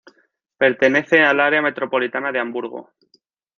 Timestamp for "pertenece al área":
0.57-1.61